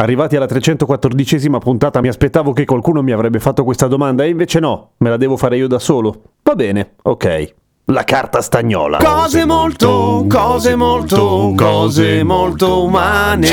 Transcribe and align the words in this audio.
Arrivati 0.00 0.36
alla 0.36 0.46
314esima 0.46 1.58
puntata 1.58 2.00
mi 2.00 2.06
aspettavo 2.06 2.52
che 2.52 2.64
qualcuno 2.64 3.02
mi 3.02 3.10
avrebbe 3.10 3.40
fatto 3.40 3.64
questa 3.64 3.88
domanda 3.88 4.22
e 4.22 4.28
invece 4.28 4.60
no, 4.60 4.92
me 4.98 5.08
la 5.08 5.16
devo 5.16 5.36
fare 5.36 5.56
io 5.56 5.66
da 5.66 5.80
solo. 5.80 6.22
Va 6.44 6.54
bene, 6.54 6.94
ok. 7.02 7.54
La 7.90 8.04
carta 8.04 8.42
stagnola. 8.42 8.98
Cose 8.98 9.46
molto, 9.46 10.26
cose 10.28 10.76
molto, 10.76 11.54
cose 11.56 12.22
molto 12.22 12.84
umane. 12.84 13.48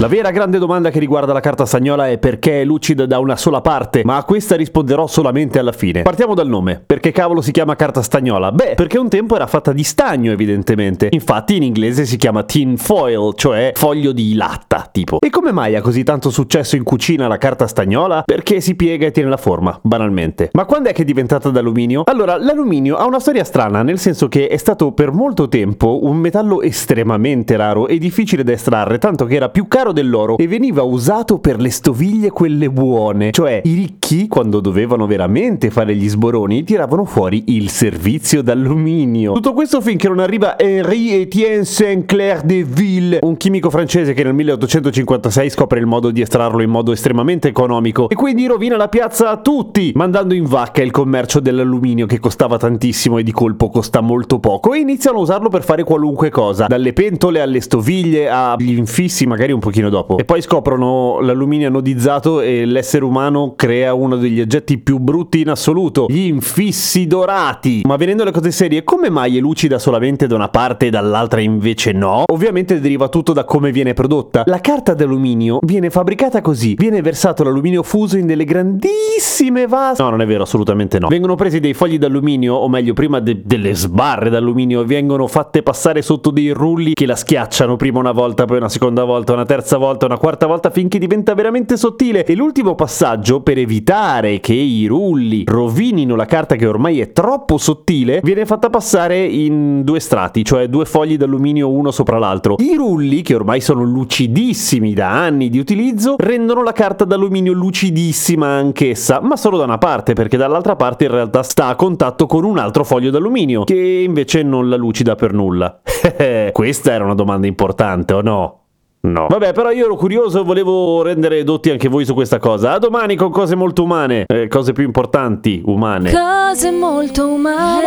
La 0.00 0.08
vera 0.08 0.32
grande 0.32 0.58
domanda 0.58 0.90
che 0.90 0.98
riguarda 0.98 1.32
la 1.32 1.38
carta 1.38 1.64
stagnola 1.64 2.08
è 2.08 2.18
perché 2.18 2.62
è 2.62 2.64
lucida 2.64 3.06
da 3.06 3.20
una 3.20 3.36
sola 3.36 3.60
parte, 3.60 4.02
ma 4.04 4.16
a 4.16 4.24
questa 4.24 4.56
risponderò 4.56 5.06
solamente 5.06 5.60
alla 5.60 5.70
fine. 5.70 6.02
Partiamo 6.02 6.34
dal 6.34 6.48
nome. 6.48 6.82
Perché 6.84 7.12
cavolo 7.12 7.40
si 7.40 7.52
chiama 7.52 7.76
carta 7.76 8.02
stagnola? 8.02 8.50
Beh, 8.50 8.74
perché 8.74 8.98
un 8.98 9.08
tempo 9.08 9.36
era 9.36 9.46
fatta 9.46 9.72
di 9.72 9.84
stagno, 9.84 10.32
evidentemente. 10.32 11.06
Infatti 11.12 11.54
in 11.54 11.62
inglese 11.62 12.04
si 12.04 12.16
chiama 12.16 12.42
tin 12.42 12.78
foil, 12.78 13.34
cioè 13.36 13.70
foglio 13.76 14.10
di 14.10 14.34
latta, 14.34 14.88
tipo. 14.90 15.18
E 15.20 15.30
come 15.30 15.52
mai 15.52 15.76
ha 15.76 15.82
così 15.82 16.02
tanto 16.02 16.30
successo 16.30 16.74
in 16.74 16.82
cucina 16.82 17.28
la 17.28 17.38
carta 17.38 17.68
stagnola? 17.68 18.24
Perché 18.26 18.60
si 18.60 18.74
piega 18.74 19.06
e 19.06 19.12
tiene 19.12 19.28
la 19.28 19.36
forma, 19.36 19.78
banalmente. 19.80 20.50
Ma 20.54 20.64
quando 20.64 20.88
è 20.88 20.92
che 20.92 21.02
è 21.02 21.04
diventata 21.04 21.50
d'alluminio? 21.50 22.02
Allora, 22.06 22.36
l'alluminio 22.36 22.96
ha 22.96 23.06
una 23.06 23.20
storia 23.20 23.44
strana 23.44 23.66
strana, 23.68 23.82
nel 23.82 23.98
senso 23.98 24.28
che 24.28 24.48
è 24.48 24.56
stato 24.56 24.92
per 24.92 25.12
molto 25.12 25.48
tempo 25.48 26.04
un 26.04 26.16
metallo 26.16 26.62
estremamente 26.62 27.56
raro 27.56 27.86
e 27.86 27.98
difficile 27.98 28.42
da 28.42 28.52
estrarre, 28.52 28.98
tanto 28.98 29.26
che 29.26 29.34
era 29.34 29.50
più 29.50 29.68
caro 29.68 29.92
dell'oro 29.92 30.38
e 30.38 30.48
veniva 30.48 30.82
usato 30.82 31.38
per 31.38 31.60
le 31.60 31.70
stoviglie 31.70 32.30
quelle 32.30 32.70
buone, 32.70 33.30
cioè 33.30 33.60
i 33.64 33.74
ricchi, 33.74 34.26
quando 34.26 34.60
dovevano 34.60 35.06
veramente 35.06 35.70
fare 35.70 35.94
gli 35.94 36.08
sboroni, 36.08 36.64
tiravano 36.64 37.04
fuori 37.04 37.44
il 37.48 37.68
servizio 37.68 38.42
d'alluminio. 38.42 39.34
Tutto 39.34 39.52
questo 39.52 39.80
finché 39.80 40.08
non 40.08 40.18
arriva 40.18 40.58
Henri 40.58 41.12
Etienne 41.12 41.64
Saint-Clair 41.64 42.42
de 42.42 42.64
Ville, 42.64 43.18
un 43.22 43.36
chimico 43.36 43.70
francese 43.70 44.14
che 44.14 44.24
nel 44.24 44.34
1856 44.34 45.50
scopre 45.50 45.78
il 45.78 45.86
modo 45.86 46.10
di 46.10 46.20
estrarlo 46.20 46.62
in 46.62 46.70
modo 46.70 46.92
estremamente 46.92 47.48
economico 47.48 48.08
e 48.08 48.14
quindi 48.14 48.46
rovina 48.46 48.76
la 48.76 48.88
piazza 48.88 49.30
a 49.30 49.36
tutti, 49.36 49.92
mandando 49.94 50.34
in 50.34 50.44
vacca 50.44 50.82
il 50.82 50.90
commercio 50.90 51.40
dell'alluminio 51.40 52.06
che 52.06 52.18
costava 52.18 52.56
tantissimo 52.56 53.18
e 53.18 53.22
di 53.22 53.32
colpo 53.32 53.57
colpo 53.58 53.70
costa 53.70 54.00
molto 54.00 54.38
poco 54.38 54.72
e 54.72 54.78
iniziano 54.78 55.18
a 55.18 55.22
usarlo 55.22 55.48
per 55.48 55.64
fare 55.64 55.82
qualunque 55.82 56.30
cosa, 56.30 56.66
dalle 56.66 56.92
pentole 56.92 57.40
alle 57.40 57.60
stoviglie 57.60 58.30
agli 58.30 58.78
infissi 58.78 59.26
magari 59.26 59.50
un 59.50 59.58
pochino 59.58 59.90
dopo. 59.90 60.16
E 60.16 60.24
poi 60.24 60.40
scoprono 60.40 61.18
l'alluminio 61.20 61.66
anodizzato 61.66 62.40
e 62.40 62.64
l'essere 62.64 63.04
umano 63.04 63.54
crea 63.56 63.94
uno 63.94 64.16
degli 64.16 64.40
oggetti 64.40 64.78
più 64.78 64.98
brutti 64.98 65.40
in 65.40 65.50
assoluto, 65.50 66.06
gli 66.08 66.26
infissi 66.26 67.08
dorati. 67.08 67.82
Ma 67.84 67.96
venendo 67.96 68.22
alle 68.22 68.30
cose 68.30 68.52
serie, 68.52 68.84
come 68.84 69.10
mai 69.10 69.36
è 69.36 69.40
lucida 69.40 69.78
solamente 69.80 70.28
da 70.28 70.36
una 70.36 70.48
parte 70.48 70.86
e 70.86 70.90
dall'altra 70.90 71.40
invece 71.40 71.90
no? 71.92 72.22
Ovviamente 72.30 72.80
deriva 72.80 73.08
tutto 73.08 73.32
da 73.32 73.44
come 73.44 73.72
viene 73.72 73.92
prodotta. 73.92 74.44
La 74.46 74.60
carta 74.60 74.94
d'alluminio 74.94 75.58
viene 75.62 75.90
fabbricata 75.90 76.40
così, 76.40 76.74
viene 76.74 77.02
versato 77.02 77.42
l'alluminio 77.42 77.82
fuso 77.82 78.16
in 78.16 78.26
delle 78.26 78.44
grandissime 78.44 79.66
vasi. 79.66 80.00
No, 80.00 80.10
non 80.10 80.20
è 80.20 80.26
vero, 80.26 80.44
assolutamente 80.44 81.00
no. 81.00 81.08
Vengono 81.08 81.34
presi 81.34 81.58
dei 81.58 81.74
fogli 81.74 81.98
d'alluminio, 81.98 82.54
o 82.54 82.68
meglio, 82.68 82.92
prima 82.92 83.18
de- 83.18 83.37
delle 83.44 83.74
sbarre 83.74 84.30
d'alluminio 84.30 84.84
vengono 84.84 85.26
fatte 85.26 85.62
passare 85.62 86.02
sotto 86.02 86.30
dei 86.30 86.50
rulli 86.50 86.92
che 86.94 87.06
la 87.06 87.16
schiacciano 87.16 87.76
prima 87.76 87.98
una 87.98 88.12
volta, 88.12 88.44
poi 88.44 88.58
una 88.58 88.68
seconda 88.68 89.04
volta, 89.04 89.32
una 89.32 89.44
terza 89.44 89.76
volta, 89.76 90.06
una 90.06 90.18
quarta 90.18 90.46
volta 90.46 90.70
finché 90.70 90.98
diventa 90.98 91.34
veramente 91.34 91.76
sottile. 91.76 92.24
E 92.24 92.34
l'ultimo 92.34 92.74
passaggio, 92.74 93.40
per 93.40 93.58
evitare 93.58 94.40
che 94.40 94.54
i 94.54 94.86
rulli 94.86 95.44
rovinino 95.46 96.16
la 96.16 96.26
carta 96.26 96.56
che 96.56 96.66
ormai 96.66 97.00
è 97.00 97.12
troppo 97.12 97.56
sottile, 97.58 98.20
viene 98.22 98.46
fatta 98.46 98.70
passare 98.70 99.24
in 99.24 99.82
due 99.84 100.00
strati, 100.00 100.44
cioè 100.44 100.68
due 100.68 100.84
fogli 100.84 101.16
d'alluminio 101.16 101.70
uno 101.70 101.90
sopra 101.90 102.18
l'altro. 102.18 102.56
I 102.58 102.74
rulli, 102.74 103.22
che 103.22 103.34
ormai 103.34 103.60
sono 103.60 103.82
lucidissimi 103.82 104.94
da 104.94 105.10
anni 105.10 105.48
di 105.48 105.58
utilizzo, 105.58 106.16
rendono 106.18 106.62
la 106.62 106.72
carta 106.72 107.04
d'alluminio 107.04 107.52
lucidissima 107.52 108.46
anch'essa, 108.46 109.20
ma 109.20 109.36
solo 109.36 109.56
da 109.56 109.64
una 109.64 109.78
parte, 109.78 110.12
perché 110.12 110.36
dall'altra 110.36 110.76
parte 110.76 111.04
in 111.04 111.10
realtà 111.10 111.42
sta 111.42 111.66
a 111.66 111.74
contatto 111.76 112.26
con 112.26 112.44
un 112.44 112.58
altro 112.58 112.84
foglio 112.84 113.10
d'alluminio 113.10 113.26
alluminio, 113.28 113.64
che 113.64 113.74
invece 114.04 114.42
non 114.42 114.68
la 114.68 114.76
lucida 114.76 115.14
per 115.14 115.32
nulla. 115.32 115.80
Questa 116.52 116.92
era 116.92 117.04
una 117.04 117.14
domanda 117.14 117.46
importante, 117.46 118.14
o 118.14 118.20
no? 118.20 118.62
No. 119.00 119.26
Vabbè, 119.28 119.52
però 119.52 119.70
io 119.70 119.84
ero 119.84 119.94
curioso 119.94 120.42
volevo 120.42 121.02
rendere 121.02 121.44
dotti 121.44 121.70
anche 121.70 121.88
voi 121.88 122.04
su 122.04 122.14
questa 122.14 122.38
cosa. 122.38 122.72
A 122.72 122.78
domani 122.78 123.14
con 123.14 123.30
cose 123.30 123.54
molto 123.54 123.84
umane, 123.84 124.24
eh, 124.26 124.48
cose 124.48 124.72
più 124.72 124.82
importanti, 124.82 125.62
umane. 125.64 126.10
Cose 126.10 126.72
molto 126.72 127.28
umane. 127.28 127.86